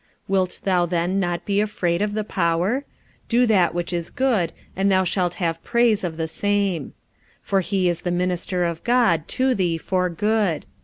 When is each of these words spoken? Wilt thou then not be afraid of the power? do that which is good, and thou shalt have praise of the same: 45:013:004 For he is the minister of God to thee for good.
Wilt 0.27 0.57
thou 0.63 0.87
then 0.87 1.19
not 1.19 1.45
be 1.45 1.61
afraid 1.61 2.01
of 2.01 2.15
the 2.15 2.23
power? 2.23 2.85
do 3.29 3.45
that 3.45 3.75
which 3.75 3.93
is 3.93 4.09
good, 4.09 4.51
and 4.75 4.91
thou 4.91 5.03
shalt 5.03 5.35
have 5.35 5.63
praise 5.63 6.03
of 6.03 6.17
the 6.17 6.27
same: 6.27 6.85
45:013:004 7.43 7.43
For 7.43 7.61
he 7.61 7.87
is 7.87 8.01
the 8.01 8.09
minister 8.09 8.63
of 8.63 8.83
God 8.83 9.27
to 9.27 9.53
thee 9.53 9.77
for 9.77 10.09
good. 10.09 10.65